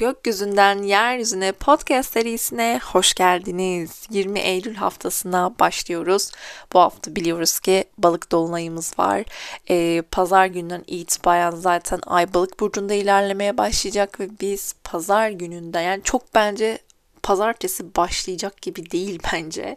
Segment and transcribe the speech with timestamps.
[0.00, 4.06] Gökyüzünden Yeryüzüne podcast serisine hoş geldiniz.
[4.10, 6.30] 20 Eylül haftasına başlıyoruz.
[6.72, 9.24] Bu hafta biliyoruz ki balık dolunayımız var.
[9.70, 16.02] Ee, pazar günden itibaren zaten ay balık burcunda ilerlemeye başlayacak ve biz pazar gününde yani
[16.04, 16.78] çok bence
[17.22, 19.76] pazartesi başlayacak gibi değil bence.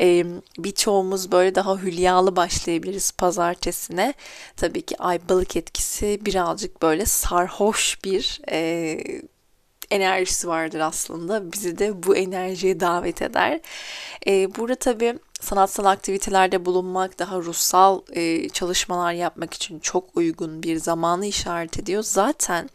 [0.00, 0.26] Ee,
[0.58, 4.14] birçoğumuz böyle daha hülyalı başlayabiliriz pazartesine.
[4.56, 8.98] Tabii ki ay balık etkisi birazcık böyle sarhoş bir e,
[9.90, 11.52] enerjisi vardır aslında.
[11.52, 13.60] Bizi de bu enerjiye davet eder.
[14.26, 20.76] Ee, burada tabii sanatsal aktivitelerde bulunmak, daha ruhsal e, çalışmalar yapmak için çok uygun bir
[20.76, 22.02] zamanı işaret ediyor.
[22.02, 22.70] Zaten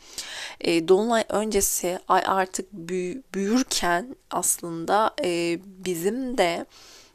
[0.61, 6.65] e, Dolunay öncesi ay artık büyü, büyürken aslında e, bizim de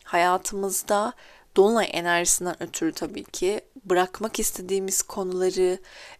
[0.05, 1.13] hayatımızda
[1.57, 5.79] Dolunay enerjisinden ötürü tabii ki bırakmak istediğimiz konuları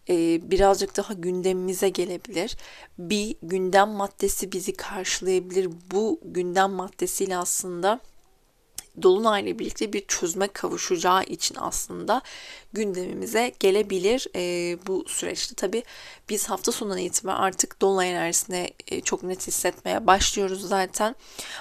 [0.09, 2.57] e, birazcık daha gündemimize gelebilir.
[2.99, 5.71] Bir gündem maddesi bizi karşılayabilir.
[5.91, 8.01] Bu gündem maddesiyle aslında
[9.03, 12.23] Dolunay ile birlikte bir çözüme kavuşacağı için aslında
[12.73, 15.55] gündemimize gelebilir e, bu süreçte.
[15.55, 15.83] Tabi
[16.29, 21.15] biz hafta sonundan itibaren artık Dolunay enerjisine e, çok net hissetmeye başlıyoruz zaten.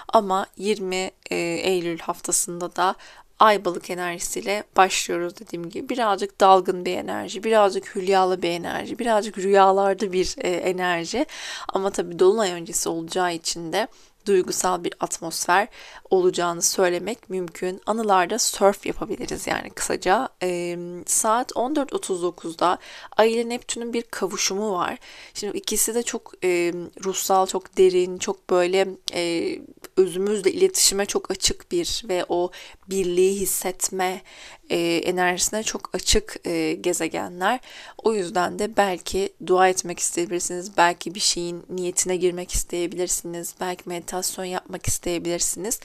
[0.07, 2.95] Ama 20 e, Eylül haftasında da
[3.39, 5.89] ay balık enerjisiyle başlıyoruz dediğim gibi.
[5.89, 11.25] Birazcık dalgın bir enerji, birazcık hülyalı bir enerji, birazcık rüyalarda bir e, enerji.
[11.69, 13.87] Ama tabii dolunay öncesi olacağı için de
[14.25, 15.67] duygusal bir atmosfer
[16.09, 17.81] olacağını söylemek mümkün.
[17.85, 20.29] Anılarda surf yapabiliriz yani kısaca.
[20.43, 22.77] E, saat 14.39'da
[23.17, 24.97] Ay ile Neptün'ün bir kavuşumu var.
[25.33, 29.55] Şimdi ikisi de çok e, ruhsal, çok derin, çok böyle e,
[29.97, 32.51] özümüzle iletişime çok açık bir ve o
[32.89, 34.21] birliği hissetme
[34.69, 37.59] e, enerjisine çok açık e, gezegenler.
[37.97, 40.77] O yüzden de belki dua etmek isteyebilirsiniz.
[40.77, 43.55] Belki bir şeyin niyetine girmek isteyebilirsiniz.
[43.59, 45.79] Belki meditasyon yapmak isteyebilirsiniz.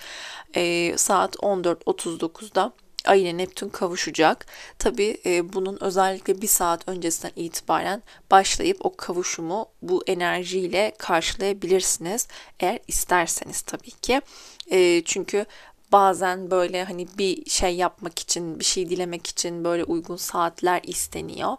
[0.55, 2.72] E, saat 14.39'da
[3.05, 4.47] Ay ile Neptün kavuşacak.
[4.78, 12.28] Tabi e, bunun özellikle bir saat öncesinden itibaren başlayıp o kavuşumu bu enerjiyle karşılayabilirsiniz.
[12.60, 14.21] Eğer isterseniz tabii ki.
[14.71, 15.47] E, çünkü
[15.93, 21.56] bazen böyle hani bir şey yapmak için, bir şey dilemek için böyle uygun saatler isteniyor.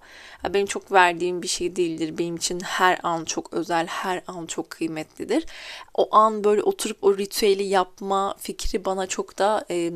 [0.50, 2.18] Benim çok verdiğim bir şey değildir.
[2.18, 5.46] Benim için her an çok özel, her an çok kıymetlidir.
[5.94, 9.92] O an böyle oturup o ritüeli yapma fikri bana çok da e,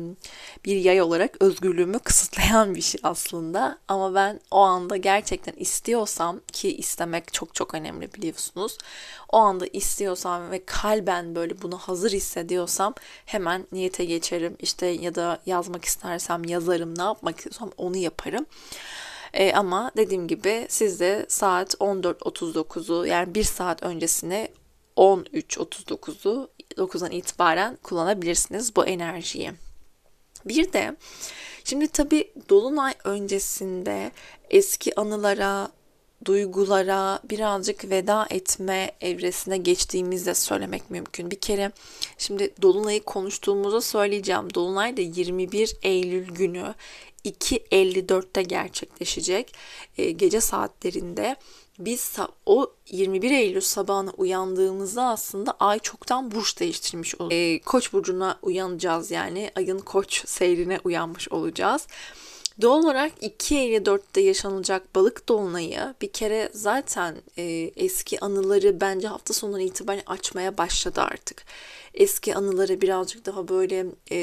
[0.64, 3.78] bir yay olarak özgürlüğümü kısıtlayan bir şey aslında.
[3.88, 8.78] Ama ben o anda gerçekten istiyorsam ki istemek çok çok önemli biliyorsunuz.
[9.28, 12.94] O anda istiyorsam ve kalben böyle bunu hazır hissediyorsam
[13.26, 14.56] hemen niyete geçerim.
[14.60, 16.98] İşte ya da yazmak istersem yazarım.
[16.98, 18.46] Ne yapmak istiyorsam onu yaparım.
[19.32, 24.48] E, ama dediğim gibi siz de saat 14.39'u yani bir saat öncesine
[24.96, 29.52] 13.39'u 9'dan itibaren kullanabilirsiniz bu enerjiyi.
[30.44, 30.96] Bir de
[31.64, 34.10] şimdi tabi dolunay öncesinde
[34.50, 35.68] eski anılara,
[36.26, 41.30] duygulara birazcık veda etme evresine geçtiğimizde söylemek mümkün.
[41.30, 41.72] Bir kere
[42.18, 44.54] şimdi Dolunay'ı konuştuğumuzda söyleyeceğim.
[44.54, 46.74] Dolunay da 21 Eylül günü
[47.24, 49.52] 2.54'te gerçekleşecek.
[49.98, 51.36] E, gece saatlerinde
[51.78, 52.16] biz
[52.46, 57.38] o 21 Eylül sabahına uyandığımızda aslında ay çoktan burç değiştirmiş olacak.
[57.38, 61.86] E, koç burcuna uyanacağız yani ayın koç seyrine uyanmış olacağız.
[62.60, 67.42] Doğal olarak 2.54'te yaşanacak balık dolunayı bir kere zaten e,
[67.76, 71.44] eski anıları bence hafta sonundan itibaren açmaya başladı artık
[71.96, 74.18] eski anıları birazcık daha böyle e,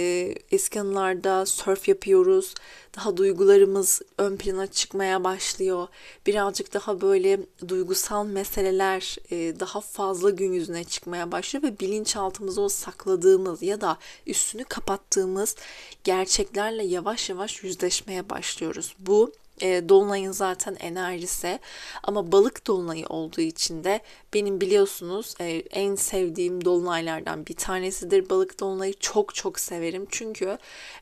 [0.52, 2.54] eski anılarda surf yapıyoruz.
[2.98, 5.88] Daha duygularımız ön plana çıkmaya başlıyor.
[6.28, 12.70] Birazcık daha böyle duygusal meseleler e, daha fazla gün yüzüne çıkmaya başlıyor ve bilinçaltımızda o
[12.70, 15.56] sakladığımız ya da üstünü kapattığımız
[16.04, 18.96] gerçeklerle yavaş yavaş yüzleşmeye başlıyoruz.
[19.00, 21.60] Bu e, dolunayın zaten enerjisi
[22.04, 24.02] ama balık dolunayı olduğu için de
[24.34, 28.30] benim biliyorsunuz e, en sevdiğim dolunaylardan bir tanesidir.
[28.30, 30.58] Balık dolunayı çok çok severim çünkü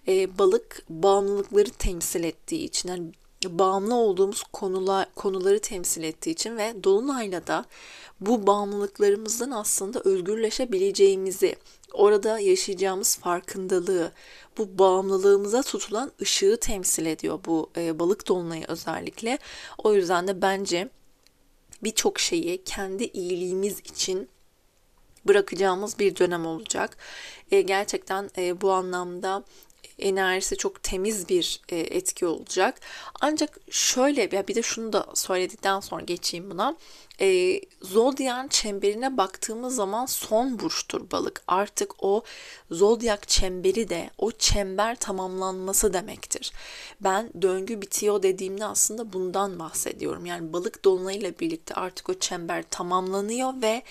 [0.07, 3.04] e, balık bağımlılıkları temsil ettiği için yani
[3.48, 7.66] bağımlı olduğumuz konular konuları temsil ettiği için ve dolunayla da
[8.19, 11.56] bu bağımlılıklarımızdan aslında özgürleşebileceğimizi
[11.94, 14.12] orada yaşayacağımız farkındalığı,
[14.57, 19.38] bu bağımlılığımıza tutulan ışığı temsil ediyor bu e, balık dolunayı özellikle.
[19.77, 20.89] O yüzden de bence
[21.83, 24.30] birçok şeyi kendi iyiliğimiz için
[25.25, 26.98] bırakacağımız bir dönem olacak.
[27.51, 29.44] E, gerçekten e, bu anlamda
[30.01, 32.80] enerjisi çok temiz bir e, etki olacak.
[33.21, 36.75] Ancak şöyle ya bir de şunu da söyledikten sonra geçeyim buna.
[37.21, 41.44] E, zodyan çemberine baktığımız zaman son burçtur balık.
[41.48, 42.24] Artık o
[42.71, 46.51] zodyak çemberi de o çember tamamlanması demektir.
[47.01, 50.25] Ben döngü bitiyor dediğimde aslında bundan bahsediyorum.
[50.25, 53.83] Yani balık dolunayıyla birlikte artık o çember tamamlanıyor ve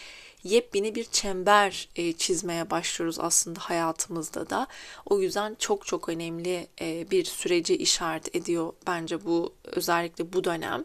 [0.45, 4.67] yepyeni bir çember e, çizmeye başlıyoruz aslında hayatımızda da.
[5.07, 10.85] O yüzden çok çok önemli e, bir süreci işaret ediyor bence bu özellikle bu dönem.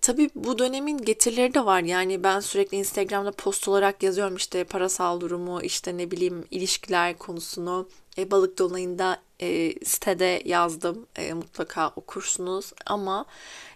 [0.00, 1.80] Tabii bu dönemin getirileri de var.
[1.80, 7.88] Yani ben sürekli Instagram'da post olarak yazıyorum işte parasal durumu, işte ne bileyim ilişkiler konusunu.
[8.18, 11.06] E, balık dolayında e, sitede yazdım.
[11.16, 12.72] E, mutlaka okursunuz.
[12.86, 13.26] Ama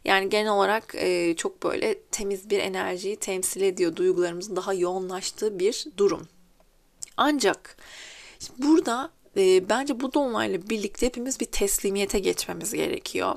[0.05, 3.97] yani genel olarak e, çok böyle temiz bir enerjiyi temsil ediyor.
[3.97, 6.29] Duygularımızın daha yoğunlaştığı bir durum.
[7.17, 7.77] Ancak
[8.59, 13.35] burada e, bence bu dolunayla birlikte hepimiz bir teslimiyete geçmemiz gerekiyor.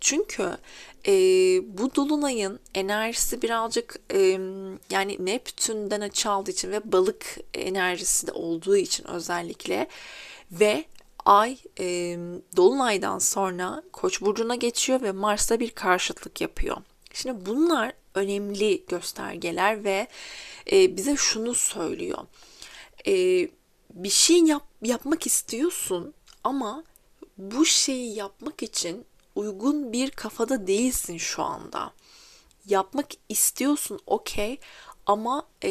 [0.00, 0.56] Çünkü
[1.06, 1.12] e,
[1.78, 4.40] bu dolunayın enerjisi birazcık e,
[4.90, 9.88] yani Neptün'den açı aldığı için ve balık enerjisi de olduğu için özellikle
[10.52, 10.84] ve
[11.28, 12.18] ay e,
[12.56, 16.76] dolunaydan sonra Koç burcuna geçiyor ve Mars'ta bir karşıtlık yapıyor.
[17.12, 20.08] Şimdi bunlar önemli göstergeler ve
[20.72, 22.18] e, bize şunu söylüyor.
[23.06, 23.12] E,
[23.94, 26.14] bir şey yap, yapmak istiyorsun
[26.44, 26.84] ama
[27.38, 29.04] bu şeyi yapmak için
[29.34, 31.92] uygun bir kafada değilsin şu anda.
[32.66, 34.58] Yapmak istiyorsun okey
[35.06, 35.70] ama e,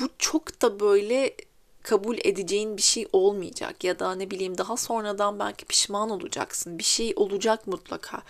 [0.00, 1.36] bu çok da böyle
[1.84, 6.78] kabul edeceğin bir şey olmayacak ya da ne bileyim daha sonradan belki pişman olacaksın.
[6.78, 8.22] Bir şey olacak mutlaka.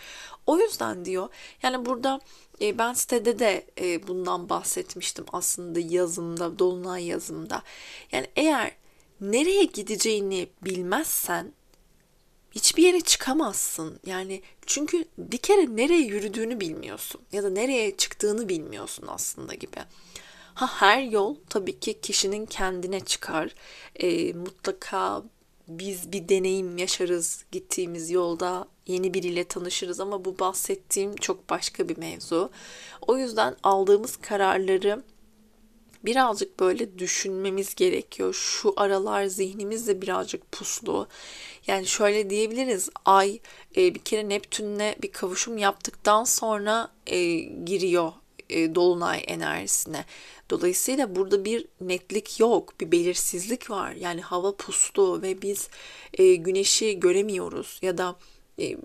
[0.47, 1.29] O yüzden diyor
[1.63, 2.21] yani burada
[2.61, 7.63] e, ben sitede de e, bundan bahsetmiştim aslında yazımda, dolunay yazımda.
[8.13, 8.73] Yani eğer
[9.21, 11.53] nereye gideceğini bilmezsen
[12.53, 14.01] hiçbir yere çıkamazsın.
[14.07, 19.79] Yani çünkü bir kere nereye yürüdüğünü bilmiyorsun ya da nereye çıktığını bilmiyorsun aslında gibi.
[20.55, 23.55] Ha her yol tabii ki kişinin kendine çıkar.
[23.97, 25.23] E, mutlaka
[25.69, 31.99] biz bir deneyim yaşarız gittiğimiz yolda yeni biriyle tanışırız ama bu bahsettiğim çok başka bir
[31.99, 32.51] mevzu.
[33.07, 35.03] O yüzden aldığımız kararları
[36.05, 38.35] birazcık böyle düşünmemiz gerekiyor.
[38.35, 41.09] Şu aralar zihnimiz de birazcık puslu.
[41.67, 42.89] Yani şöyle diyebiliriz.
[43.05, 43.41] Ay
[43.77, 48.13] e, bir kere Neptün'le bir kavuşum yaptıktan sonra e, giriyor
[48.51, 50.05] e, dolunay enerjisine.
[50.51, 53.93] Dolayısıyla burada bir netlik yok, bir belirsizlik var.
[53.93, 55.69] Yani hava puslu ve biz
[56.15, 58.17] e, güneşi göremiyoruz ya da
[58.59, 58.77] e,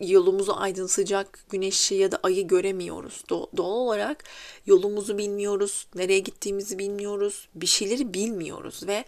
[0.00, 3.24] yolumuzu aydınlatacak güneşi ya da ayı göremiyoruz.
[3.30, 4.24] doğal olarak
[4.66, 9.04] yolumuzu bilmiyoruz, nereye gittiğimizi bilmiyoruz, bir şeyleri bilmiyoruz ve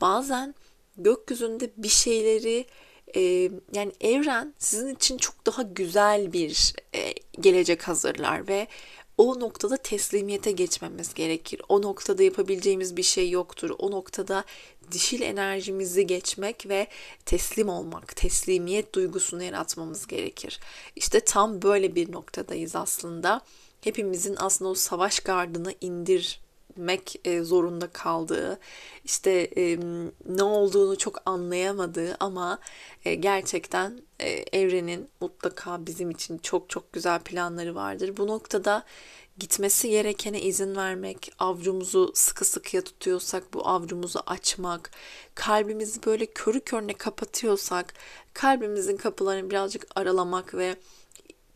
[0.00, 0.54] bazen
[0.96, 2.66] gökyüzünde bir şeyleri
[3.72, 6.74] yani evren sizin için çok daha güzel bir
[7.40, 8.66] gelecek hazırlar ve
[9.18, 11.62] o noktada teslimiyete geçmemiz gerekir.
[11.68, 13.70] O noktada yapabileceğimiz bir şey yoktur.
[13.78, 14.44] O noktada
[14.92, 16.86] dişil enerjimizi geçmek ve
[17.26, 20.60] teslim olmak, teslimiyet duygusunu yaratmamız gerekir.
[20.96, 23.40] İşte tam böyle bir noktadayız aslında.
[23.80, 26.45] Hepimizin aslında o savaş gardını indir
[26.76, 28.58] etmek e, zorunda kaldığı,
[29.04, 29.78] işte e,
[30.26, 32.58] ne olduğunu çok anlayamadığı ama
[33.04, 34.00] e, gerçekten
[34.52, 38.16] evrenin mutlaka bizim için çok çok güzel planları vardır.
[38.16, 38.84] Bu noktada
[39.38, 44.90] gitmesi gerekene izin vermek, avcumuzu sıkı sıkıya tutuyorsak bu avcumuzu açmak,
[45.34, 47.94] kalbimizi böyle körü körüne kapatıyorsak
[48.32, 50.76] kalbimizin kapılarını birazcık aralamak ve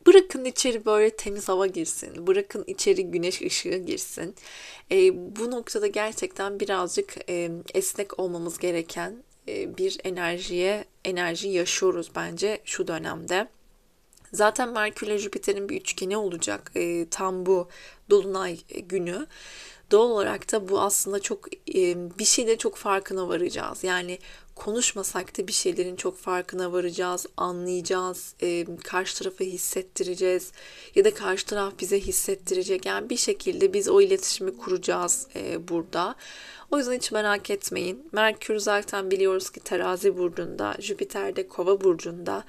[0.06, 2.26] Bırakın içeri böyle temiz hava girsin.
[2.26, 4.34] Bırakın içeri güneş ışığı girsin.
[4.90, 4.96] E,
[5.36, 12.88] bu noktada gerçekten birazcık e, esnek olmamız gereken e, bir enerjiye enerji yaşıyoruz bence şu
[12.88, 13.48] dönemde.
[14.32, 17.68] Zaten Merkür ile Jüpiter'in bir üçgeni olacak e, tam bu
[18.10, 19.26] dolunay günü.
[19.90, 23.84] Doğal olarak da bu aslında çok e, bir şeyde çok farkına varacağız.
[23.84, 24.18] Yani
[24.60, 30.52] konuşmasak da bir şeylerin çok farkına varacağız, anlayacağız, e, karşı tarafı hissettireceğiz
[30.94, 32.86] ya da karşı taraf bize hissettirecek.
[32.86, 36.14] Yani bir şekilde biz o iletişimi kuracağız e, burada.
[36.70, 38.08] O yüzden hiç merak etmeyin.
[38.12, 42.44] Merkür zaten biliyoruz ki terazi burcunda, Jüpiter de kova burcunda.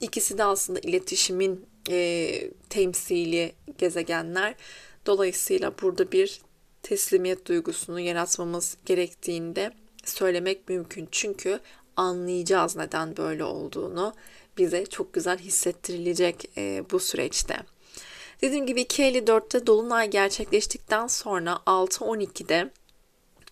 [0.00, 4.54] İkisi de aslında iletişimin e, temsili gezegenler.
[5.06, 6.40] Dolayısıyla burada bir
[6.82, 9.72] teslimiyet duygusunu yaratmamız gerektiğinde
[10.04, 11.08] söylemek mümkün.
[11.12, 11.60] Çünkü
[11.96, 14.14] anlayacağız neden böyle olduğunu.
[14.58, 17.56] Bize çok güzel hissettirilecek e, bu süreçte.
[18.42, 22.70] Dediğim gibi 2.54'te Dolunay gerçekleştikten sonra 6.12'de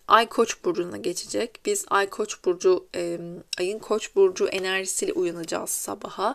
[0.08, 1.60] Ay Koç burcuna geçecek.
[1.66, 3.18] Biz Ay Koç burcu, e,
[3.58, 6.34] ayın Koç burcu enerjisiyle uyanacağız sabaha.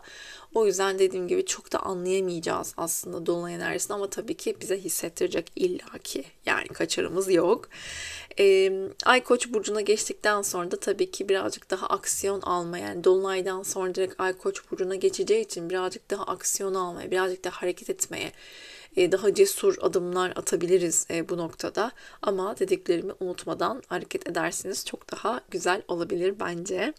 [0.54, 5.52] O yüzden dediğim gibi çok da anlayamayacağız aslında dolunay enerjisini ama tabii ki bize hissettirecek
[5.56, 6.24] illaki.
[6.46, 7.70] Yani kaçarımız yok.
[8.40, 8.72] E,
[9.06, 13.96] Ay Koç burcuna geçtikten sonra da tabii ki birazcık daha aksiyon alma yani dolunaydan sonra
[13.96, 18.32] direkt Ay Koç burcuna geçeceği için birazcık daha aksiyon almaya, birazcık daha hareket etmeye
[18.96, 21.92] daha cesur adımlar atabiliriz e, bu noktada.
[22.22, 26.94] Ama dediklerimi unutmadan hareket edersiniz çok daha güzel olabilir bence.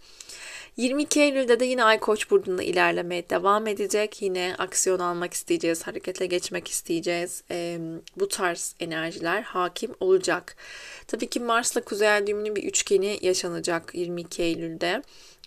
[0.77, 4.23] 22 Eylül'de de yine Ay Koç burcunda ilerlemeye devam edecek.
[4.23, 7.43] Yine aksiyon almak isteyeceğiz, harekete geçmek isteyeceğiz.
[7.51, 7.79] E,
[8.17, 10.57] bu tarz enerjiler hakim olacak.
[11.07, 15.03] Tabii ki Mars'la Kuzey Ay düğümünün bir üçgeni yaşanacak 22 Eylül'de.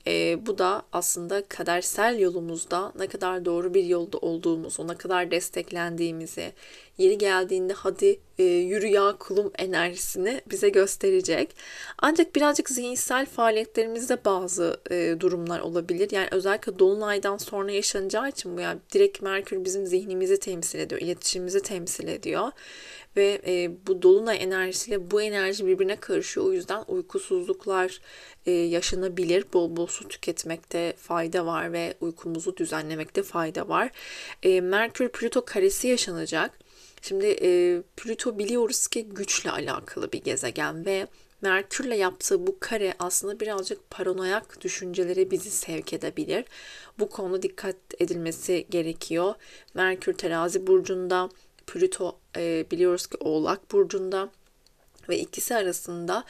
[0.07, 6.53] E, bu da aslında kadersel yolumuzda ne kadar doğru bir yolda olduğumuzu, ne kadar desteklendiğimizi,
[6.97, 11.55] yeri geldiğinde hadi e, yürü ya kulum enerjisini bize gösterecek.
[11.97, 16.11] Ancak birazcık zihinsel faaliyetlerimizde bazı e, durumlar olabilir.
[16.11, 21.61] Yani özellikle dolunaydan sonra yaşanacağı için bu yani direkt Merkür bizim zihnimizi temsil ediyor, iletişimimizi
[21.61, 22.51] temsil ediyor
[23.17, 26.45] ve e, bu dolunay enerjisiyle bu enerji birbirine karışıyor.
[26.45, 28.01] O yüzden uykusuzluklar
[28.45, 29.45] e, yaşanabilir.
[29.53, 33.91] Bol bol su tüketmekte fayda var ve uykumuzu düzenlemekte fayda var.
[34.43, 36.59] E, Merkür Plüto karesi yaşanacak.
[37.01, 41.07] Şimdi e, Plüto biliyoruz ki güçle alakalı bir gezegen ve
[41.41, 46.45] Merkür'le yaptığı bu kare aslında birazcık paranoyak düşüncelere bizi sevk edebilir.
[46.99, 49.33] Bu konuda dikkat edilmesi gerekiyor.
[49.73, 51.29] Merkür terazi burcunda,
[51.67, 54.29] Plüto e, biliyoruz ki Oğlak burcunda
[55.09, 56.23] ve ikisi arasında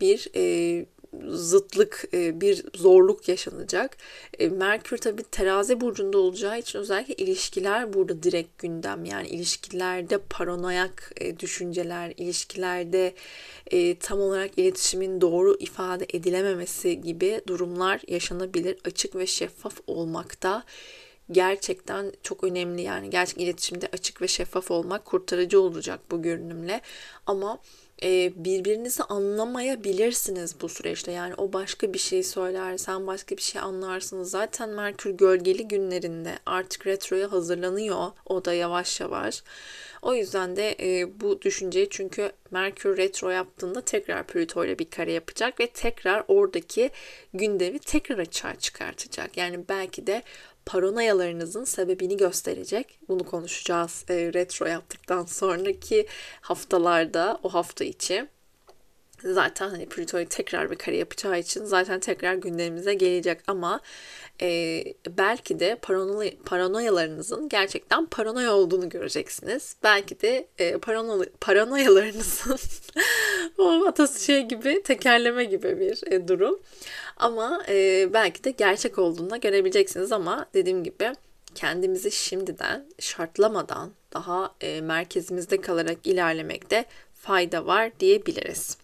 [0.00, 0.86] bir e,
[1.28, 3.96] zıtlık, e, bir zorluk yaşanacak.
[4.38, 9.04] E, Merkür tabi terazi burcunda olacağı için özellikle ilişkiler burada direkt gündem.
[9.04, 13.14] Yani ilişkilerde paranoyak e, düşünceler, ilişkilerde
[14.00, 18.76] tam olarak iletişimin doğru ifade edilememesi gibi durumlar yaşanabilir.
[18.84, 20.64] Açık ve şeffaf olmakta
[21.30, 26.80] gerçekten çok önemli yani gerçek iletişimde açık ve şeffaf olmak kurtarıcı olacak bu görünümle
[27.26, 27.58] ama
[28.02, 31.12] e, birbirinizi anlamayabilirsiniz bu süreçte.
[31.12, 34.30] Yani o başka bir şey söyler, sen başka bir şey anlarsınız.
[34.30, 38.10] Zaten Merkür gölgeli günlerinde artık retroya hazırlanıyor.
[38.26, 39.42] O da yavaş yavaş.
[40.02, 45.12] O yüzden de e, bu düşünceyi çünkü Merkür retro yaptığında tekrar Plüto ile bir kare
[45.12, 46.90] yapacak ve tekrar oradaki
[47.34, 49.36] gündemi tekrar açığa çıkartacak.
[49.36, 50.22] Yani belki de
[50.66, 52.98] paranoyalarınızın sebebini gösterecek.
[53.08, 56.06] Bunu konuşacağız e, retro yaptıktan sonraki
[56.40, 58.28] haftalarda o hafta içi.
[59.24, 63.80] Zaten hani Plüto'yu tekrar bir kare yapacağı için zaten tekrar gündemimize gelecek ama
[64.42, 69.76] e, belki de paranoy paranoyalarınızın gerçekten paranoya olduğunu göreceksiniz.
[69.82, 72.58] Belki de e, parano paranoyalarınızın
[73.58, 76.60] o atası şey gibi tekerleme gibi bir e, durum.
[77.16, 81.12] Ama e, belki de gerçek olduğunu görebileceksiniz ama dediğim gibi
[81.54, 88.76] kendimizi şimdiden şartlamadan daha e, merkezimizde kalarak ilerlemekte fayda var diyebiliriz.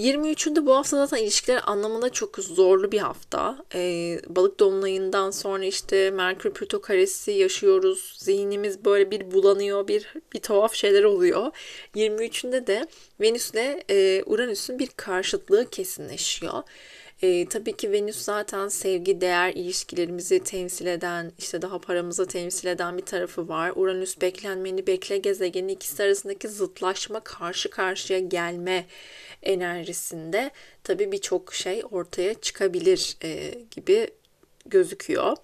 [0.00, 3.64] 23'ünde bu hafta zaten ilişkiler anlamında çok zorlu bir hafta.
[3.74, 8.14] Ee, balık dolunayından sonra işte Merkür Plüto karesi yaşıyoruz.
[8.18, 11.52] Zihnimiz böyle bir bulanıyor, bir bir tuhaf şeyler oluyor.
[11.96, 12.86] 23'ünde de
[13.20, 16.62] Venüs'le e, Uranüs'ün bir karşıtlığı kesinleşiyor.
[17.22, 22.96] E, tabii ki Venüs zaten sevgi, değer, ilişkilerimizi temsil eden, işte daha paramızı temsil eden
[22.96, 23.72] bir tarafı var.
[23.76, 28.86] Uranüs beklenmeni bekle gezegeni ikisi arasındaki zıtlaşma, karşı karşıya gelme
[29.42, 30.50] enerjisinde
[30.84, 34.10] tabii birçok şey ortaya çıkabilir e, gibi
[34.66, 35.36] gözüküyor.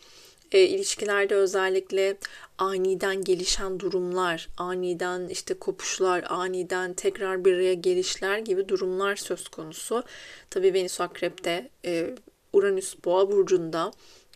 [0.52, 2.16] E, ilişkilerde özellikle
[2.58, 10.02] aniden gelişen durumlar, aniden işte kopuşlar, aniden tekrar bir araya gelişler gibi durumlar söz konusu.
[10.50, 12.14] Tabii Venüs Akrep'te, e,
[12.52, 13.90] Uranüs Boğa burcunda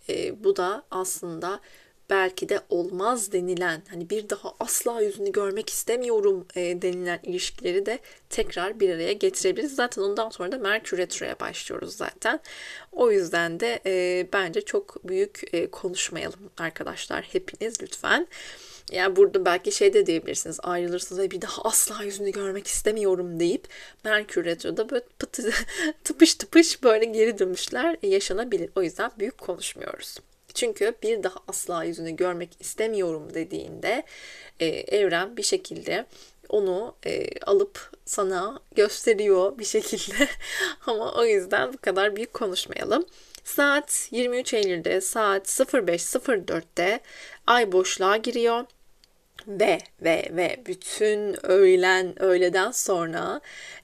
[0.08, 1.60] e, bu da aslında
[2.10, 7.98] belki de olmaz denilen hani bir daha asla yüzünü görmek istemiyorum e, denilen ilişkileri de
[8.30, 9.74] tekrar bir araya getirebiliriz.
[9.74, 12.40] Zaten ondan sonra da Merkür Retro'ya başlıyoruz zaten.
[12.92, 18.26] O yüzden de e, bence çok büyük e, konuşmayalım arkadaşlar hepiniz lütfen.
[18.92, 23.68] Yani burada belki şey de diyebilirsiniz ayrılırsınız ve bir daha asla yüzünü görmek istemiyorum deyip
[24.04, 25.50] Merkür Retro'da böyle pıtı,
[26.04, 28.70] tıpış tıpış böyle geri dönüşler yaşanabilir.
[28.76, 30.16] O yüzden büyük konuşmuyoruz.
[30.60, 34.02] Çünkü bir daha asla yüzünü görmek istemiyorum dediğinde
[34.60, 36.06] e, evren bir şekilde
[36.48, 40.28] onu e, alıp sana gösteriyor bir şekilde.
[40.86, 43.04] Ama o yüzden bu kadar büyük konuşmayalım.
[43.44, 47.00] Saat 23 Eylül'de saat 05.04'te
[47.46, 48.64] ay boşluğa giriyor.
[49.50, 53.40] Ve ve ve bütün öğlen öğleden sonra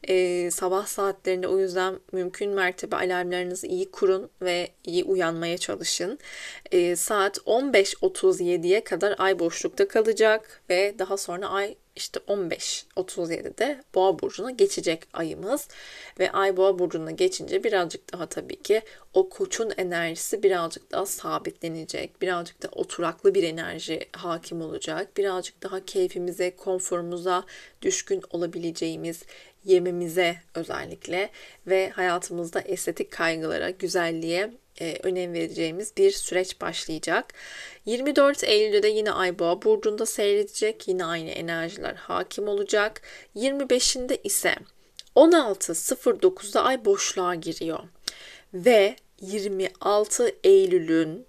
[0.08, 6.18] e, sabah saatlerinde o yüzden mümkün mertebe alarmlarınızı iyi kurun ve iyi uyanmaya çalışın.
[6.72, 14.50] E, saat 15.37'ye kadar ay boşlukta kalacak ve daha sonra ay işte 15-37'de Boğa burcuna
[14.50, 15.68] geçecek ayımız
[16.18, 18.82] ve Ay Boğa burcuna geçince birazcık daha tabii ki
[19.14, 22.22] o koçun enerjisi birazcık daha sabitlenecek.
[22.22, 25.16] Birazcık da oturaklı bir enerji hakim olacak.
[25.16, 27.44] Birazcık daha keyfimize, konforumuza
[27.82, 29.22] düşkün olabileceğimiz
[29.64, 31.30] yememize özellikle
[31.66, 37.34] ve hayatımızda estetik kaygılara, güzelliğe e, önem vereceğimiz bir süreç başlayacak.
[37.86, 40.88] 24 Eylül'de de yine Ay Boğa burcunda seyredecek.
[40.88, 43.02] Yine aynı enerjiler hakim olacak.
[43.36, 44.54] 25'inde ise
[45.16, 47.80] 16.09'da Ay boşluğa giriyor.
[48.54, 51.26] Ve 26 Eylül'ün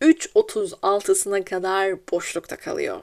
[0.00, 3.00] 3.36'sına kadar boşlukta kalıyor.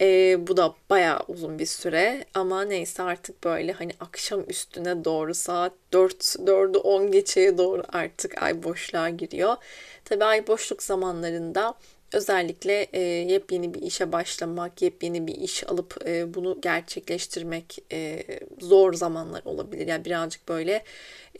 [0.00, 5.34] E, bu da bayağı uzun bir süre ama neyse artık böyle hani akşam üstüne doğru
[5.34, 9.56] saat 4 4'ü 10 geçeye doğru artık ay boşluğa giriyor.
[10.04, 11.74] Tabii ay boşluk zamanlarında
[12.12, 18.22] özellikle e, yepyeni bir işe başlamak, yepyeni bir iş alıp e, bunu gerçekleştirmek e,
[18.60, 19.86] zor zamanlar olabilir.
[19.86, 20.84] Yani birazcık böyle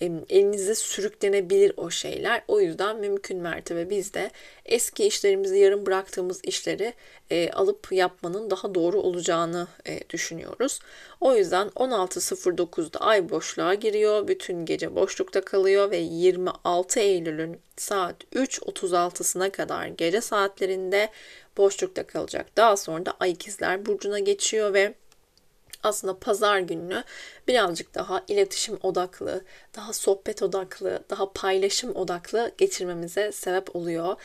[0.00, 2.42] elinize sürüklenebilir o şeyler.
[2.49, 4.30] O yüzden mümkün mertebe biz de
[4.64, 6.94] eski işlerimizi, yarım bıraktığımız işleri
[7.30, 10.80] e, alıp yapmanın daha doğru olacağını e, düşünüyoruz.
[11.20, 14.28] O yüzden 16.09'da ay boşluğa giriyor.
[14.28, 21.09] Bütün gece boşlukta kalıyor ve 26 Eylül'ün saat 3.36'sına kadar gece saatlerinde
[21.56, 22.47] boşlukta kalacak.
[22.56, 24.94] Daha sonra da Ay ikizler Burcu'na geçiyor ve
[25.82, 27.04] aslında pazar gününü
[27.49, 29.44] birazcık daha iletişim odaklı,
[29.76, 34.16] daha sohbet odaklı, daha paylaşım odaklı geçirmemize sebep oluyor.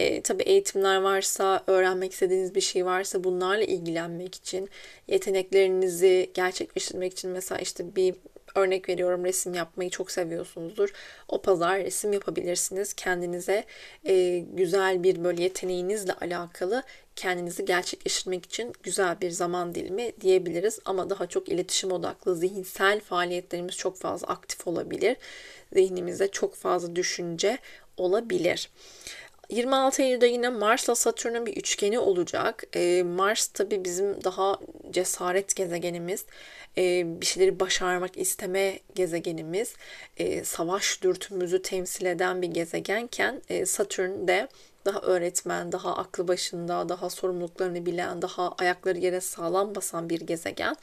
[0.00, 4.68] E, tabii eğitimler varsa, öğrenmek istediğiniz bir şey varsa bunlarla ilgilenmek için,
[5.08, 8.14] yeteneklerinizi gerçekleştirmek için mesela işte bir
[8.54, 10.88] Örnek veriyorum resim yapmayı çok seviyorsunuzdur.
[11.28, 12.92] O pazar resim yapabilirsiniz.
[12.92, 13.64] Kendinize
[14.06, 16.82] e, güzel bir böyle yeteneğinizle alakalı
[17.16, 20.78] kendinizi gerçekleştirmek için güzel bir zaman dilimi diyebiliriz.
[20.84, 25.16] Ama daha çok iletişim odaklı, zihinsel faaliyetlerimiz çok fazla aktif olabilir.
[25.72, 27.58] Zihnimizde çok fazla düşünce
[27.96, 28.70] olabilir.
[29.50, 32.64] 26 Eylül'de yine Mars'la Satürn'ün bir üçgeni olacak.
[32.74, 34.58] Ee, Mars tabi bizim daha
[34.90, 36.24] cesaret gezegenimiz.
[36.78, 39.74] Ee, bir şeyleri başarmak isteme gezegenimiz.
[40.16, 44.48] Ee, savaş dürtümüzü temsil eden bir gezegenken e, Satürn de
[44.84, 50.76] daha öğretmen, daha aklı başında, daha sorumluluklarını bilen, daha ayakları yere sağlam basan bir gezegen.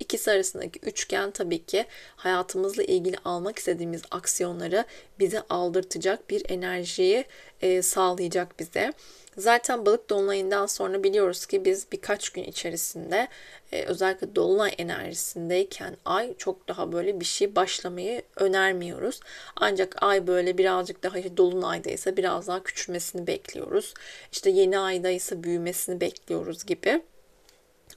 [0.00, 1.86] İkisi arasındaki üçgen tabii ki
[2.16, 4.84] hayatımızla ilgili almak istediğimiz aksiyonları
[5.18, 7.24] bize aldırtacak bir enerjiyi
[7.62, 8.92] e, sağlayacak bize.
[9.38, 13.28] Zaten balık dolunayından sonra biliyoruz ki biz birkaç gün içerisinde
[13.72, 19.20] e, özellikle dolunay enerjisindeyken ay çok daha böyle bir şey başlamayı önermiyoruz.
[19.56, 23.94] Ancak ay böyle birazcık daha işte dolunaydaysa biraz daha küçülmesini bekliyoruz.
[24.32, 27.02] İşte yeni aydaysa büyümesini bekliyoruz gibi.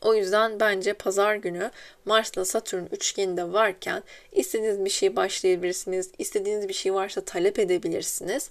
[0.02, 1.72] O yüzden bence pazar günü
[2.06, 6.12] Mars'la Satürn üçgeninde varken istediğiniz bir şey başlayabilirsiniz.
[6.18, 8.50] İstediğiniz bir şey varsa talep edebilirsiniz.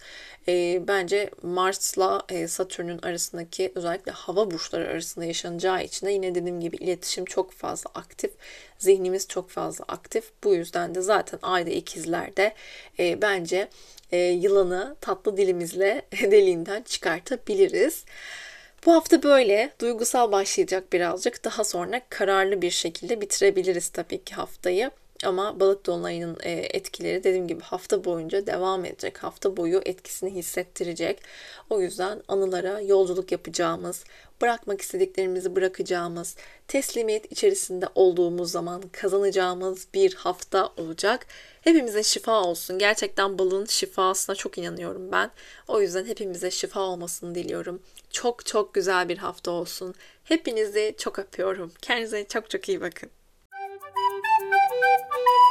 [0.49, 6.61] E, bence Mars'la e, Satürn'ün arasındaki özellikle hava burçları arasında yaşanacağı için de yine dediğim
[6.61, 8.31] gibi iletişim çok fazla aktif.
[8.79, 10.31] Zihnimiz çok fazla aktif.
[10.45, 12.55] Bu yüzden de zaten ayda ikizlerde
[12.99, 13.69] e, bence
[14.13, 18.05] e, yılanı tatlı dilimizle deliğinden çıkartabiliriz.
[18.87, 21.45] Bu hafta böyle duygusal başlayacak birazcık.
[21.45, 24.91] Daha sonra kararlı bir şekilde bitirebiliriz tabii ki haftayı.
[25.25, 29.19] Ama balık dolunayının e, etkileri dediğim gibi hafta boyunca devam edecek.
[29.19, 31.23] Hafta boyu etkisini hissettirecek.
[31.71, 34.05] O yüzden anılara yolculuk yapacağımız,
[34.41, 36.37] bırakmak istediklerimizi bırakacağımız,
[36.69, 41.27] teslimiyet içerisinde olduğumuz zaman kazanacağımız bir hafta olacak.
[41.61, 42.79] Hepimize şifa olsun.
[42.79, 45.31] Gerçekten balığın şifasına çok inanıyorum ben.
[45.69, 47.83] O yüzden hepimize şifa olmasını diliyorum.
[48.11, 49.95] Çok çok güzel bir hafta olsun.
[50.25, 51.73] Hepinizi çok öpüyorum.
[51.83, 53.16] Kendinize çok çok iyi bakın.
[55.17, 55.46] Thank you.